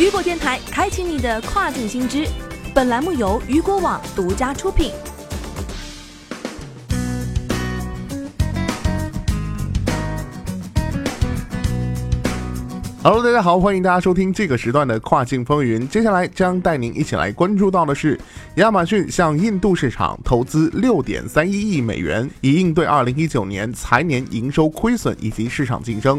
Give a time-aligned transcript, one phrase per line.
[0.00, 2.26] 雨果电台开启你的跨境新知，
[2.74, 4.92] 本栏目由雨果网独家出品。
[13.02, 15.86] Hello，大家好，欢迎大家收听这个时段的跨境风云。
[15.86, 18.18] 接下来将带您一起来关注到的是，
[18.54, 26.18] 亚马逊向印度市场投资六点三一亿美元，以应对二零一九年财年营收亏损以及市场竞争。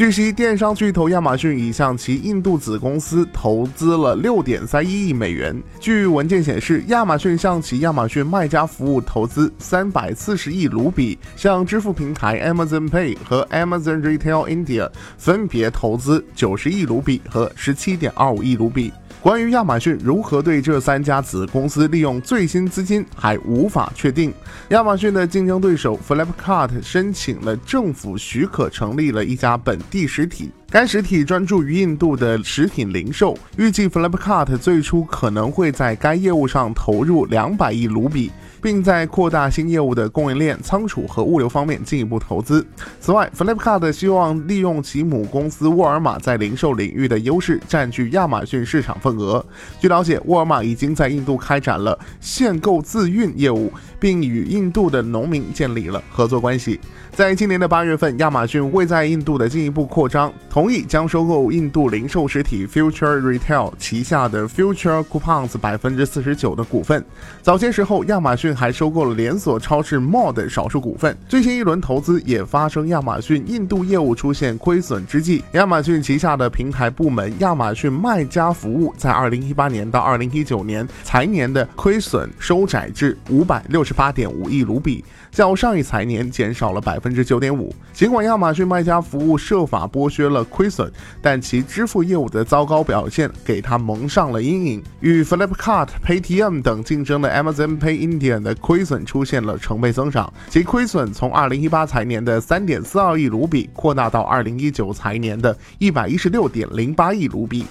[0.00, 5.54] 据悉，电商巨头亚马逊已向其印度子公司投资了六点三一亿美元。
[5.78, 18.90] 据文件显示，亚马逊向其亚马逊卖家服务投资三百四十亿卢比，向支付平台 Amazon Pay 和 Amazon Retail India 分别投资九十亿卢比和十七点二五亿卢比。
[19.20, 24.32] 关于亚马逊如何对这三家子公司利用最新资金，还无法确定。
[24.70, 30.50] 亚马逊的竞争对手 Flipkart 申请了政府许可，成立了一家本地实体。
[30.70, 38.30] 该实体专注于印度的食品零售，预计 Flipkart 最初可能会在该业务上投入两百亿卢比。
[38.62, 42.66] 并在扩大新业务的供应链、仓储和物流方面进一步投资。
[43.00, 49.44] 此外，Flipkart 希望利用其母公司沃尔玛在零售领域的优势，占据亚马逊市场份额。
[49.78, 56.78] 据了解，沃尔玛已经在印度开展了限购自运业务，并与印度的农民建立了合作关系。
[57.12, 67.04] 在今年的八月份，亚马逊为在印度的进一步扩张，同意将收购印度零售实体 Future Retail 旗下的 Future Coupons 百分之四十九的股份。
[67.42, 71.16] 早些时候，亚马逊还收购了连锁超市 Mall 的少数股份。
[71.28, 87.00] 最新一轮投资也发生亚马逊印度业务出现亏损之际，亚马逊旗下的平台部门亚马逊卖家服务在二零一八年到二零一九年财年的亏损收窄至五百六十八点五亿卢比，较上一财年减少了百。
[87.00, 87.74] 分之九点五。
[87.94, 94.82] 尽管亚马逊卖家服务设法剥削了亏损，但其支付业务的糟糕表现给他蒙上了阴影。
[95.00, 107.64] 与 Flipkart、Paytm 等竞争的 Amazon Pay India 的亏损出现了成倍增长，其亏损从二零一八财年的三点四二亿卢比扩大到二零一九财年的一百一十六点零八亿卢比。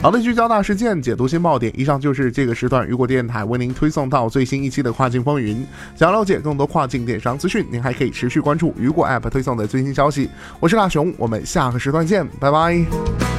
[0.00, 1.72] 好的，聚焦大事件，解读新爆点。
[1.76, 5.66] 以上就是这个时段雨果电台为您推送到最新一期的跨境风云。
[5.96, 10.30] 想了解更多跨境电商资讯，您还可以持续关注雨果 App 推送的最新消息。
[10.60, 13.37] 我是大熊，我们下个时段见，拜拜。